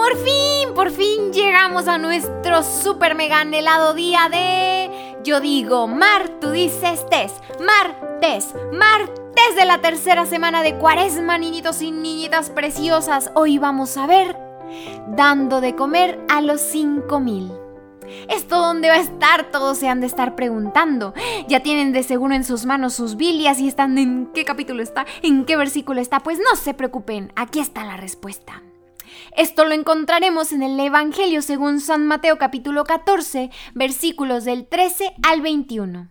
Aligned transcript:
Por 0.00 0.16
fin, 0.16 0.72
por 0.74 0.90
fin 0.90 1.30
llegamos 1.30 1.86
a 1.86 1.98
nuestro 1.98 2.62
super 2.62 3.14
mega 3.14 3.40
anhelado 3.40 3.92
día 3.92 4.30
de... 4.30 5.18
Yo 5.22 5.42
digo 5.42 5.86
mar, 5.88 6.26
tú 6.40 6.52
dices 6.52 7.04
tes, 7.10 7.34
martes, 7.60 8.54
martes 8.72 9.56
de 9.56 9.66
la 9.66 9.82
tercera 9.82 10.24
semana 10.24 10.62
de 10.62 10.76
cuaresma, 10.76 11.36
niñitos 11.36 11.82
y 11.82 11.90
niñitas 11.90 12.48
preciosas. 12.48 13.30
Hoy 13.34 13.58
vamos 13.58 13.98
a 13.98 14.06
ver 14.06 14.38
dando 15.08 15.60
de 15.60 15.76
comer 15.76 16.18
a 16.30 16.40
los 16.40 16.62
5000. 16.62 17.52
¿Esto 18.30 18.56
dónde 18.56 18.88
va 18.88 18.94
a 18.94 19.00
estar? 19.00 19.50
Todos 19.50 19.76
se 19.76 19.90
han 19.90 20.00
de 20.00 20.06
estar 20.06 20.34
preguntando. 20.34 21.12
Ya 21.46 21.60
tienen 21.60 21.92
de 21.92 22.04
seguro 22.04 22.34
en 22.34 22.44
sus 22.44 22.64
manos 22.64 22.94
sus 22.94 23.16
Biblias 23.16 23.60
y 23.60 23.68
están 23.68 23.98
en 23.98 24.30
qué 24.32 24.46
capítulo 24.46 24.82
está, 24.82 25.04
en 25.20 25.44
qué 25.44 25.58
versículo 25.58 26.00
está. 26.00 26.20
Pues 26.20 26.38
no 26.38 26.56
se 26.56 26.72
preocupen, 26.72 27.34
aquí 27.36 27.60
está 27.60 27.84
la 27.84 27.98
respuesta. 27.98 28.62
Esto 29.36 29.64
lo 29.64 29.72
encontraremos 29.72 30.52
en 30.52 30.62
el 30.62 30.78
Evangelio 30.78 31.42
según 31.42 31.80
San 31.80 32.06
Mateo 32.06 32.38
capítulo 32.38 32.84
14, 32.84 33.50
versículos 33.74 34.44
del 34.44 34.66
13 34.66 35.14
al 35.22 35.40
21. 35.40 36.08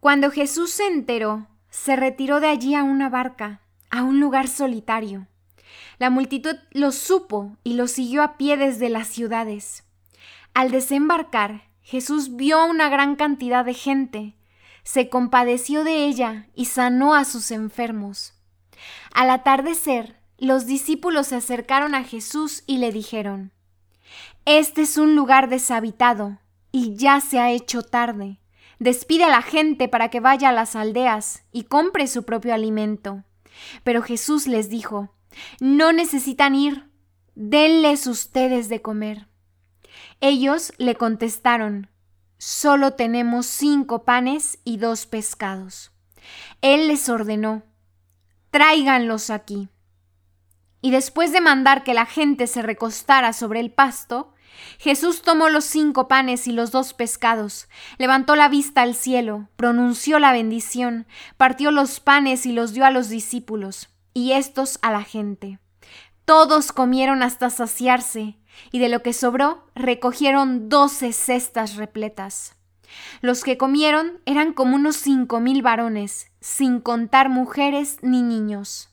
Cuando 0.00 0.30
Jesús 0.30 0.70
se 0.70 0.86
enteró, 0.86 1.48
se 1.70 1.96
retiró 1.96 2.40
de 2.40 2.48
allí 2.48 2.74
a 2.74 2.82
una 2.82 3.08
barca, 3.08 3.60
a 3.90 4.02
un 4.02 4.20
lugar 4.20 4.48
solitario. 4.48 5.26
La 5.98 6.10
multitud 6.10 6.56
lo 6.70 6.92
supo 6.92 7.56
y 7.64 7.74
lo 7.74 7.86
siguió 7.86 8.22
a 8.22 8.36
pie 8.36 8.56
desde 8.56 8.88
las 8.90 9.08
ciudades. 9.08 9.84
Al 10.54 10.70
desembarcar, 10.70 11.64
Jesús 11.82 12.36
vio 12.36 12.64
una 12.66 12.88
gran 12.88 13.16
cantidad 13.16 13.64
de 13.64 13.74
gente, 13.74 14.36
se 14.82 15.08
compadeció 15.08 15.84
de 15.84 16.06
ella 16.06 16.48
y 16.54 16.66
sanó 16.66 17.14
a 17.14 17.24
sus 17.24 17.50
enfermos. 17.50 18.34
Al 19.12 19.30
atardecer, 19.30 20.19
los 20.46 20.66
discípulos 20.66 21.28
se 21.28 21.36
acercaron 21.36 21.94
a 21.94 22.04
Jesús 22.04 22.62
y 22.66 22.78
le 22.78 22.92
dijeron, 22.92 23.52
Este 24.44 24.82
es 24.82 24.96
un 24.96 25.14
lugar 25.14 25.48
deshabitado 25.48 26.38
y 26.72 26.96
ya 26.96 27.20
se 27.20 27.38
ha 27.38 27.50
hecho 27.50 27.82
tarde. 27.82 28.38
Despide 28.78 29.24
a 29.24 29.28
la 29.28 29.42
gente 29.42 29.88
para 29.88 30.08
que 30.08 30.20
vaya 30.20 30.48
a 30.48 30.52
las 30.52 30.74
aldeas 30.74 31.44
y 31.52 31.64
compre 31.64 32.06
su 32.06 32.24
propio 32.24 32.54
alimento. 32.54 33.24
Pero 33.84 34.02
Jesús 34.02 34.46
les 34.46 34.70
dijo, 34.70 35.14
No 35.60 35.92
necesitan 35.92 36.54
ir, 36.54 36.90
denles 37.34 38.06
ustedes 38.06 38.68
de 38.68 38.80
comer. 38.80 39.28
Ellos 40.20 40.72
le 40.78 40.94
contestaron, 40.94 41.90
Solo 42.38 42.94
tenemos 42.94 43.44
cinco 43.44 44.04
panes 44.04 44.58
y 44.64 44.78
dos 44.78 45.04
pescados. 45.04 45.92
Él 46.62 46.88
les 46.88 47.10
ordenó, 47.10 47.64
Tráiganlos 48.50 49.28
aquí. 49.28 49.68
Y 50.80 50.90
después 50.90 51.32
de 51.32 51.40
mandar 51.40 51.84
que 51.84 51.94
la 51.94 52.06
gente 52.06 52.46
se 52.46 52.62
recostara 52.62 53.32
sobre 53.32 53.60
el 53.60 53.70
pasto, 53.70 54.32
Jesús 54.78 55.22
tomó 55.22 55.48
los 55.48 55.64
cinco 55.64 56.08
panes 56.08 56.46
y 56.46 56.52
los 56.52 56.70
dos 56.70 56.94
pescados, 56.94 57.68
levantó 57.98 58.36
la 58.36 58.48
vista 58.48 58.82
al 58.82 58.94
cielo, 58.94 59.48
pronunció 59.56 60.18
la 60.18 60.32
bendición, 60.32 61.06
partió 61.36 61.70
los 61.70 62.00
panes 62.00 62.46
y 62.46 62.52
los 62.52 62.72
dio 62.72 62.84
a 62.84 62.90
los 62.90 63.08
discípulos, 63.08 63.90
y 64.14 64.32
éstos 64.32 64.78
a 64.82 64.90
la 64.90 65.02
gente. 65.02 65.58
Todos 66.24 66.72
comieron 66.72 67.22
hasta 67.22 67.50
saciarse, 67.50 68.36
y 68.72 68.78
de 68.78 68.88
lo 68.88 69.02
que 69.02 69.12
sobró 69.12 69.66
recogieron 69.74 70.68
doce 70.68 71.12
cestas 71.12 71.76
repletas. 71.76 72.56
Los 73.20 73.44
que 73.44 73.56
comieron 73.56 74.20
eran 74.26 74.52
como 74.52 74.76
unos 74.76 74.96
cinco 74.96 75.40
mil 75.40 75.62
varones, 75.62 76.30
sin 76.40 76.80
contar 76.80 77.28
mujeres 77.28 77.98
ni 78.02 78.22
niños. 78.22 78.89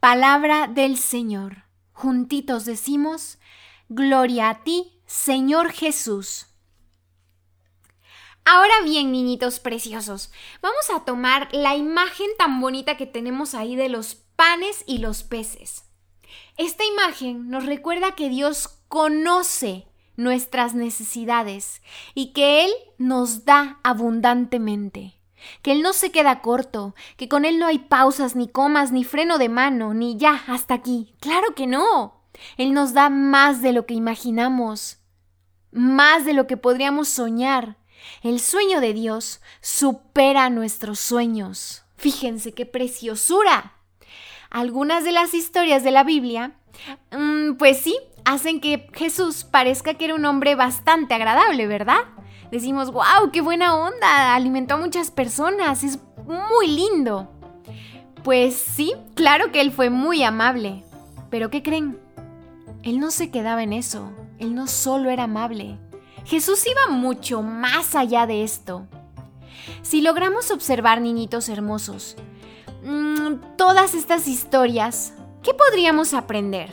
Palabra 0.00 0.66
del 0.66 0.96
Señor. 0.96 1.64
Juntitos 1.92 2.64
decimos, 2.64 3.36
Gloria 3.90 4.48
a 4.48 4.64
ti, 4.64 4.98
Señor 5.04 5.72
Jesús. 5.72 6.46
Ahora 8.46 8.80
bien, 8.82 9.12
niñitos 9.12 9.60
preciosos, 9.60 10.32
vamos 10.62 10.88
a 10.88 11.04
tomar 11.04 11.50
la 11.52 11.76
imagen 11.76 12.28
tan 12.38 12.62
bonita 12.62 12.96
que 12.96 13.04
tenemos 13.04 13.54
ahí 13.54 13.76
de 13.76 13.90
los 13.90 14.14
panes 14.36 14.84
y 14.86 14.98
los 14.98 15.22
peces. 15.22 15.84
Esta 16.56 16.82
imagen 16.86 17.50
nos 17.50 17.66
recuerda 17.66 18.14
que 18.14 18.30
Dios 18.30 18.68
conoce 18.88 19.86
nuestras 20.16 20.74
necesidades 20.74 21.82
y 22.14 22.32
que 22.32 22.64
Él 22.64 22.72
nos 22.96 23.44
da 23.44 23.78
abundantemente 23.82 25.19
que 25.62 25.72
Él 25.72 25.82
no 25.82 25.92
se 25.92 26.10
queda 26.10 26.40
corto, 26.40 26.94
que 27.16 27.28
con 27.28 27.44
Él 27.44 27.58
no 27.58 27.66
hay 27.66 27.78
pausas, 27.78 28.36
ni 28.36 28.48
comas, 28.48 28.92
ni 28.92 29.04
freno 29.04 29.38
de 29.38 29.48
mano, 29.48 29.94
ni 29.94 30.16
ya, 30.16 30.42
hasta 30.46 30.74
aquí. 30.74 31.14
Claro 31.20 31.54
que 31.54 31.66
no. 31.66 32.24
Él 32.56 32.72
nos 32.72 32.94
da 32.94 33.10
más 33.10 33.62
de 33.62 33.72
lo 33.72 33.86
que 33.86 33.94
imaginamos, 33.94 34.98
más 35.72 36.24
de 36.24 36.32
lo 36.32 36.46
que 36.46 36.56
podríamos 36.56 37.08
soñar. 37.08 37.76
El 38.22 38.40
sueño 38.40 38.80
de 38.80 38.94
Dios 38.94 39.40
supera 39.60 40.48
nuestros 40.50 40.98
sueños. 41.00 41.84
Fíjense 41.96 42.52
qué 42.52 42.66
preciosura. 42.66 43.74
Algunas 44.48 45.04
de 45.04 45.12
las 45.12 45.34
historias 45.34 45.84
de 45.84 45.90
la 45.90 46.02
Biblia, 46.02 46.52
mm, 47.12 47.54
pues 47.54 47.78
sí, 47.78 47.96
hacen 48.24 48.60
que 48.60 48.88
Jesús 48.94 49.44
parezca 49.44 49.94
que 49.94 50.06
era 50.06 50.14
un 50.14 50.24
hombre 50.24 50.54
bastante 50.54 51.14
agradable, 51.14 51.66
¿verdad? 51.66 52.00
Decimos, 52.50 52.92
wow, 52.92 53.30
qué 53.32 53.40
buena 53.40 53.76
onda, 53.76 54.34
alimentó 54.34 54.74
a 54.74 54.78
muchas 54.78 55.10
personas, 55.10 55.84
es 55.84 55.98
muy 56.26 56.68
lindo. 56.68 57.28
Pues 58.22 58.54
sí, 58.54 58.94
claro 59.14 59.50
que 59.52 59.60
él 59.60 59.72
fue 59.72 59.90
muy 59.90 60.22
amable. 60.22 60.84
Pero 61.30 61.50
¿qué 61.50 61.62
creen? 61.62 61.98
Él 62.82 62.98
no 62.98 63.10
se 63.10 63.30
quedaba 63.30 63.62
en 63.62 63.72
eso, 63.72 64.10
él 64.38 64.54
no 64.54 64.66
solo 64.66 65.10
era 65.10 65.24
amable. 65.24 65.78
Jesús 66.24 66.64
iba 66.66 66.94
mucho 66.94 67.42
más 67.42 67.94
allá 67.94 68.26
de 68.26 68.42
esto. 68.42 68.86
Si 69.82 70.00
logramos 70.00 70.50
observar, 70.50 71.00
niñitos 71.00 71.48
hermosos, 71.48 72.16
mm, 72.84 73.56
todas 73.56 73.94
estas 73.94 74.28
historias, 74.28 75.14
¿qué 75.42 75.54
podríamos 75.54 76.14
aprender? 76.14 76.72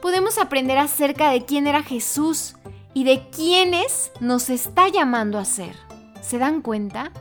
Podemos 0.00 0.38
aprender 0.38 0.78
acerca 0.78 1.30
de 1.30 1.44
quién 1.44 1.66
era 1.66 1.82
Jesús 1.82 2.56
y 2.94 3.04
de 3.04 3.28
quiénes 3.30 4.12
nos 4.20 4.50
está 4.50 4.88
llamando 4.88 5.38
a 5.38 5.44
ser. 5.44 5.76
¿Se 6.20 6.38
dan 6.38 6.62
cuenta? 6.62 7.12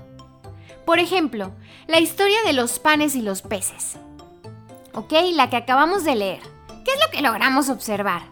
Por 0.86 1.00
ejemplo, 1.00 1.52
la 1.88 2.00
historia 2.00 2.38
de 2.46 2.54
los 2.54 2.80
panes 2.80 3.16
y 3.16 3.22
los 3.22 3.42
peces. 3.42 3.98
¿Ok? 4.94 5.14
La 5.34 5.50
que 5.50 5.58
acabamos 5.58 6.04
de 6.04 6.16
leer. 6.16 6.42
¿Qué 6.86 6.92
es 6.92 7.00
lo 7.06 7.12
que 7.12 7.22
logramos 7.22 7.70
observar? 7.70 8.24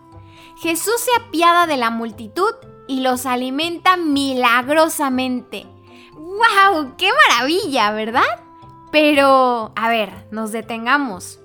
Jesús 0.58 0.96
se 1.00 1.12
apiada 1.22 1.68
de 1.68 1.78
la 1.78 1.90
multitud 1.90 2.54
y 2.88 3.02
los 3.02 3.26
alimenta 3.26 3.98
milagrosamente. 3.98 5.66
¡Wow! 6.14 6.96
¡Qué 6.98 7.10
maravilla! 7.30 7.92
¿Verdad? 7.92 8.24
Pero, 8.92 9.74
a 9.76 9.90
ver, 9.90 10.28
nos 10.32 10.52
detengamos. 10.52 11.40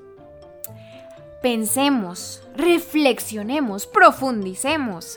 Pensemos, 1.42 2.42
reflexionemos, 2.54 3.86
profundicemos. 3.86 5.16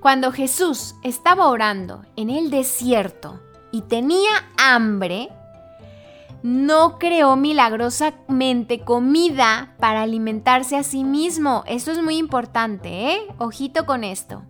Cuando 0.00 0.32
Jesús 0.32 0.94
estaba 1.02 1.48
orando 1.48 2.04
en 2.16 2.30
el 2.30 2.50
desierto 2.50 3.38
y 3.70 3.82
tenía 3.82 4.30
hambre, 4.56 5.28
no 6.42 6.98
creó 6.98 7.36
milagrosamente 7.36 8.80
comida 8.80 9.74
para 9.78 10.02
alimentarse 10.02 10.76
a 10.76 10.82
sí 10.82 11.04
mismo. 11.04 11.64
Esto 11.66 11.92
es 11.92 12.02
muy 12.02 12.16
importante, 12.16 13.12
¿eh? 13.12 13.26
Ojito 13.38 13.84
con 13.84 14.04
esto. 14.04 14.42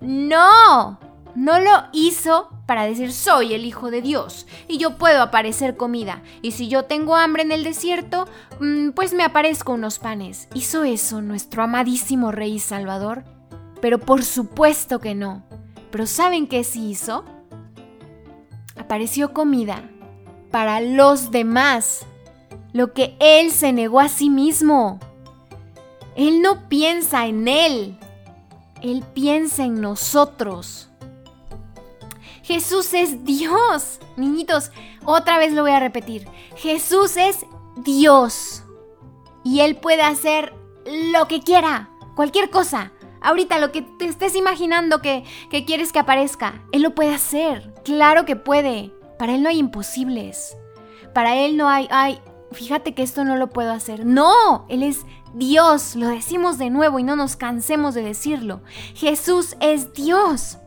No, 0.00 0.98
no 1.34 1.58
lo 1.58 1.70
hizo 1.92 2.50
para 2.66 2.84
decir 2.84 3.12
soy 3.12 3.54
el 3.54 3.64
Hijo 3.64 3.90
de 3.90 4.02
Dios 4.02 4.46
y 4.68 4.78
yo 4.78 4.96
puedo 4.96 5.22
aparecer 5.22 5.76
comida. 5.76 6.22
Y 6.42 6.52
si 6.52 6.68
yo 6.68 6.84
tengo 6.84 7.16
hambre 7.16 7.42
en 7.42 7.52
el 7.52 7.64
desierto, 7.64 8.26
mm, 8.60 8.90
pues 8.90 9.14
me 9.14 9.24
aparezco 9.24 9.72
unos 9.72 9.98
panes. 9.98 10.48
¿Hizo 10.54 10.84
eso 10.84 11.22
nuestro 11.22 11.62
amadísimo 11.62 12.32
Rey 12.32 12.58
Salvador? 12.58 13.24
Pero 13.80 13.98
por 13.98 14.24
supuesto 14.24 14.98
que 15.00 15.14
no. 15.14 15.44
Pero 15.90 16.06
¿saben 16.06 16.46
qué 16.46 16.64
sí 16.64 16.90
hizo? 16.90 17.24
Apareció 18.76 19.32
comida 19.32 19.84
para 20.50 20.80
los 20.80 21.30
demás, 21.30 22.06
lo 22.72 22.92
que 22.92 23.16
Él 23.18 23.50
se 23.50 23.72
negó 23.72 24.00
a 24.00 24.08
sí 24.08 24.30
mismo. 24.30 25.00
Él 26.16 26.42
no 26.42 26.68
piensa 26.68 27.26
en 27.26 27.48
Él, 27.48 27.98
Él 28.82 29.04
piensa 29.14 29.64
en 29.64 29.80
nosotros. 29.80 30.90
Jesús 32.44 32.92
es 32.92 33.24
Dios. 33.24 34.00
Niñitos, 34.16 34.70
otra 35.04 35.38
vez 35.38 35.54
lo 35.54 35.62
voy 35.62 35.70
a 35.70 35.80
repetir. 35.80 36.28
Jesús 36.56 37.16
es 37.16 37.46
Dios. 37.76 38.62
Y 39.42 39.60
Él 39.60 39.76
puede 39.76 40.02
hacer 40.02 40.52
lo 40.84 41.26
que 41.26 41.40
quiera, 41.40 41.88
cualquier 42.14 42.50
cosa. 42.50 42.92
Ahorita 43.22 43.58
lo 43.58 43.72
que 43.72 43.80
te 43.80 44.04
estés 44.04 44.36
imaginando 44.36 45.00
que, 45.00 45.24
que 45.48 45.64
quieres 45.64 45.90
que 45.90 46.00
aparezca, 46.00 46.62
Él 46.72 46.82
lo 46.82 46.94
puede 46.94 47.14
hacer. 47.14 47.72
Claro 47.82 48.26
que 48.26 48.36
puede. 48.36 48.92
Para 49.18 49.34
Él 49.34 49.42
no 49.42 49.48
hay 49.48 49.58
imposibles. 49.58 50.54
Para 51.14 51.36
Él 51.36 51.56
no 51.56 51.70
hay, 51.70 51.88
ay, 51.90 52.20
fíjate 52.52 52.94
que 52.94 53.02
esto 53.02 53.24
no 53.24 53.36
lo 53.36 53.48
puedo 53.48 53.72
hacer. 53.72 54.04
No, 54.04 54.66
Él 54.68 54.82
es 54.82 55.06
Dios, 55.32 55.96
lo 55.96 56.08
decimos 56.08 56.58
de 56.58 56.68
nuevo 56.68 56.98
y 56.98 57.04
no 57.04 57.16
nos 57.16 57.36
cansemos 57.36 57.94
de 57.94 58.02
decirlo. 58.02 58.62
Jesús 58.94 59.56
es 59.60 59.94
Dios. 59.94 60.58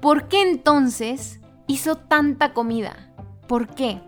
¿Por 0.00 0.28
qué 0.28 0.42
entonces 0.42 1.40
hizo 1.66 1.96
tanta 1.96 2.52
comida? 2.52 3.12
¿Por 3.46 3.68
qué? 3.68 4.00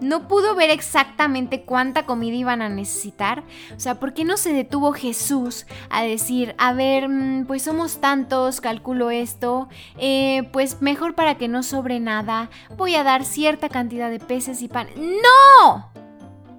no 0.00 0.28
pudo 0.28 0.54
ver 0.54 0.70
exactamente 0.70 1.62
cuánta 1.62 2.06
comida 2.06 2.36
iban 2.36 2.62
a 2.62 2.68
necesitar. 2.68 3.44
O 3.76 3.80
sea, 3.80 3.98
¿por 3.98 4.14
qué 4.14 4.24
no 4.24 4.36
se 4.36 4.52
detuvo 4.52 4.92
Jesús 4.92 5.66
a 5.90 6.02
decir, 6.02 6.54
a 6.58 6.72
ver, 6.72 7.08
mm, 7.08 7.46
pues 7.46 7.62
somos 7.62 8.00
tantos, 8.00 8.60
calculo 8.60 9.10
esto, 9.10 9.68
eh, 9.98 10.48
pues 10.52 10.80
mejor 10.82 11.14
para 11.14 11.36
que 11.36 11.48
no 11.48 11.62
sobre 11.62 12.00
nada, 12.00 12.50
voy 12.76 12.94
a 12.94 13.04
dar 13.04 13.24
cierta 13.24 13.68
cantidad 13.68 14.10
de 14.10 14.20
peces 14.20 14.62
y 14.62 14.68
pan. 14.68 14.88
¡No! 14.96 15.90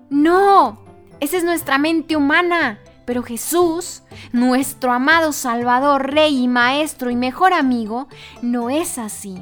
¡No! 0.09 0.79
Esa 1.19 1.37
es 1.37 1.43
nuestra 1.43 1.77
mente 1.77 2.15
humana. 2.15 2.79
Pero 3.09 3.23
Jesús, 3.23 4.03
nuestro 4.33 4.91
amado 4.91 5.31
Salvador, 5.31 6.13
Rey 6.13 6.43
y 6.43 6.47
Maestro 6.47 7.09
y 7.09 7.15
mejor 7.15 7.53
amigo, 7.53 8.07
no 8.43 8.69
es 8.69 8.99
así. 8.99 9.35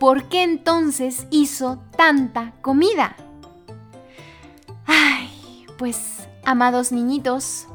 ¿por 0.00 0.24
qué 0.24 0.42
entonces 0.42 1.28
hizo 1.30 1.78
tanta 1.96 2.54
comida? 2.62 3.14
Ay, 4.84 5.30
pues, 5.78 6.28
amados 6.44 6.90
niñitos, 6.90 7.68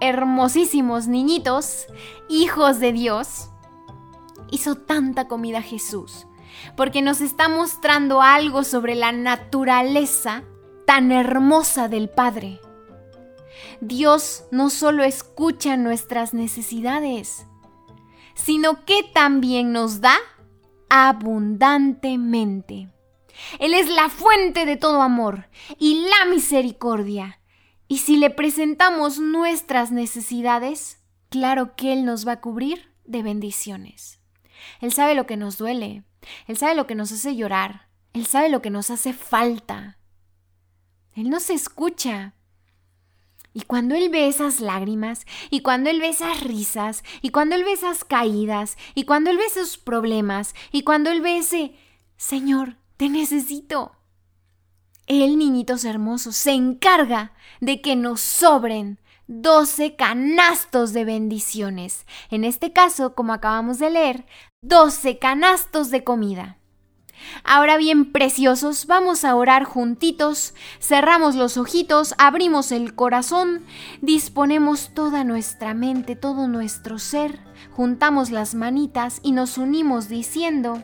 hermosísimos 0.00 1.06
niñitos, 1.06 1.86
hijos 2.28 2.78
de 2.78 2.92
Dios, 2.92 3.48
hizo 4.50 4.74
tanta 4.74 5.28
comida 5.28 5.62
Jesús, 5.62 6.26
porque 6.76 7.00
nos 7.00 7.22
está 7.22 7.48
mostrando 7.48 8.20
algo 8.20 8.64
sobre 8.64 8.96
la 8.96 9.12
naturaleza 9.12 10.42
tan 10.86 11.10
hermosa 11.10 11.88
del 11.88 12.10
Padre. 12.10 12.60
Dios 13.80 14.44
no 14.50 14.70
solo 14.70 15.04
escucha 15.04 15.76
nuestras 15.76 16.34
necesidades, 16.34 17.46
sino 18.34 18.84
que 18.84 19.02
también 19.02 19.72
nos 19.72 20.00
da 20.00 20.16
abundantemente. 20.88 22.90
Él 23.58 23.74
es 23.74 23.88
la 23.88 24.08
fuente 24.08 24.64
de 24.64 24.76
todo 24.76 25.02
amor 25.02 25.48
y 25.78 26.06
la 26.08 26.30
misericordia. 26.30 27.40
Y 27.88 27.98
si 27.98 28.16
le 28.16 28.30
presentamos 28.30 29.18
nuestras 29.18 29.92
necesidades, 29.92 31.02
claro 31.28 31.76
que 31.76 31.92
Él 31.92 32.04
nos 32.04 32.26
va 32.26 32.32
a 32.32 32.40
cubrir 32.40 32.94
de 33.04 33.22
bendiciones. 33.22 34.20
Él 34.80 34.92
sabe 34.92 35.14
lo 35.14 35.26
que 35.26 35.36
nos 35.36 35.58
duele, 35.58 36.04
Él 36.46 36.56
sabe 36.56 36.74
lo 36.74 36.86
que 36.86 36.94
nos 36.94 37.12
hace 37.12 37.36
llorar, 37.36 37.88
Él 38.12 38.26
sabe 38.26 38.48
lo 38.48 38.62
que 38.62 38.70
nos 38.70 38.90
hace 38.90 39.12
falta. 39.12 39.98
Él 41.12 41.30
nos 41.30 41.50
escucha 41.50 42.34
y 43.56 43.62
cuando 43.62 43.94
Él 43.94 44.10
ve 44.10 44.28
esas 44.28 44.60
lágrimas, 44.60 45.24
y 45.48 45.60
cuando 45.60 45.88
Él 45.88 45.98
ve 45.98 46.10
esas 46.10 46.42
risas, 46.42 47.02
y 47.22 47.30
cuando 47.30 47.54
Él 47.54 47.64
ve 47.64 47.72
esas 47.72 48.04
caídas, 48.04 48.76
y 48.94 49.04
cuando 49.04 49.30
Él 49.30 49.38
ve 49.38 49.46
esos 49.46 49.78
problemas, 49.78 50.54
y 50.72 50.82
cuando 50.82 51.08
Él 51.10 51.22
ve 51.22 51.38
ese, 51.38 51.74
Señor, 52.18 52.76
te 52.98 53.08
necesito. 53.08 53.92
Él, 55.06 55.38
niñitos 55.38 55.86
hermosos, 55.86 56.36
se 56.36 56.52
encarga 56.52 57.32
de 57.62 57.80
que 57.80 57.96
nos 57.96 58.20
sobren 58.20 59.00
doce 59.26 59.96
canastos 59.96 60.92
de 60.92 61.06
bendiciones. 61.06 62.04
En 62.30 62.44
este 62.44 62.74
caso, 62.74 63.14
como 63.14 63.32
acabamos 63.32 63.78
de 63.78 63.88
leer, 63.88 64.26
doce 64.60 65.18
canastos 65.18 65.88
de 65.88 66.04
comida. 66.04 66.58
Ahora 67.44 67.76
bien, 67.76 68.12
preciosos, 68.12 68.86
vamos 68.86 69.24
a 69.24 69.34
orar 69.34 69.64
juntitos, 69.64 70.54
cerramos 70.80 71.34
los 71.34 71.56
ojitos, 71.56 72.14
abrimos 72.18 72.72
el 72.72 72.94
corazón, 72.94 73.64
disponemos 74.02 74.90
toda 74.94 75.24
nuestra 75.24 75.74
mente, 75.74 76.16
todo 76.16 76.48
nuestro 76.48 76.98
ser, 76.98 77.38
juntamos 77.70 78.30
las 78.30 78.54
manitas 78.54 79.20
y 79.22 79.32
nos 79.32 79.58
unimos 79.58 80.08
diciendo, 80.08 80.82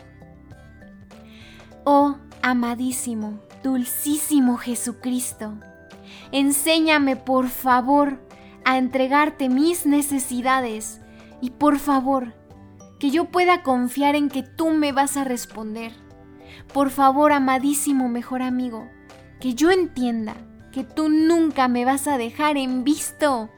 Oh, 1.85 2.17
amadísimo, 2.43 3.41
dulcísimo 3.63 4.57
Jesucristo, 4.57 5.55
enséñame 6.31 7.17
por 7.17 7.49
favor 7.49 8.21
a 8.65 8.79
entregarte 8.79 9.49
mis 9.49 9.87
necesidades 9.87 11.01
y 11.41 11.51
por 11.51 11.81
favor, 11.81 12.35
que 13.01 13.11
yo 13.11 13.25
pueda 13.25 13.65
confiar 13.65 14.15
en 14.15 14.29
que 14.29 14.45
tú 14.45 14.71
me 14.71 14.93
vas 14.93 15.17
a 15.17 15.25
responder 15.25 15.93
por 16.73 16.91
favor, 16.91 17.33
amadísimo 17.33 18.09
mejor 18.09 18.43
amigo, 18.43 18.89
que 19.41 19.55
yo 19.55 19.71
entienda 19.71 20.35
que 20.73 20.85
tú 20.85 21.09
nunca 21.09 21.69
me 21.69 21.85
vas 21.85 22.09
a 22.09 22.19
dejar 22.19 22.57
en 22.57 22.83
visto, 22.83 23.51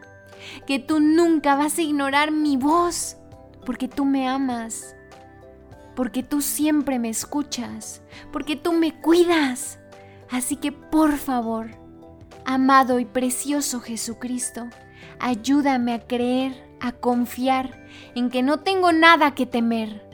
que 0.67 0.79
tú 0.79 1.01
nunca 1.01 1.55
vas 1.55 1.79
a 1.79 1.83
ignorar 1.83 2.31
mi 2.33 2.57
voz, 2.57 3.17
porque 3.65 3.89
tú 3.89 4.05
me 4.05 4.29
amas, 4.29 4.97
porque 5.95 6.23
tú 6.23 6.43
siempre 6.43 6.99
me 6.99 7.09
escuchas, 7.09 8.03
porque 8.33 8.57
tú 8.57 8.73
me 8.73 9.01
cuidas. 9.01 9.79
Así 10.31 10.57
que 10.57 10.73
por 10.73 11.13
favor, 11.13 11.71
amado 12.45 12.99
y 12.99 13.05
precioso 13.05 13.81
Jesucristo, 13.81 14.67
ayúdame 15.21 15.95
a 15.95 16.07
creer, 16.07 16.77
a 16.81 16.93
confiar 16.93 17.87
en 18.15 18.31
que 18.31 18.43
no 18.43 18.61
tengo 18.61 18.93
nada 18.93 19.35
que 19.35 19.47
temer, 19.47 20.05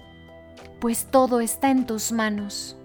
pues 0.81 1.06
todo 1.11 1.41
está 1.41 1.71
en 1.71 1.87
tus 1.87 2.11
manos. 2.11 2.77